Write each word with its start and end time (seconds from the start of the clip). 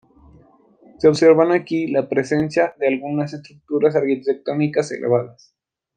Se 0.97 1.07
observan 1.07 1.51
aquí 1.51 1.85
la 1.85 2.09
presencia 2.09 2.73
de 2.79 2.87
algunas 2.87 3.33
estructuras 3.33 3.95
arquitectónicas 3.95 4.91
elevadas. 4.93 5.53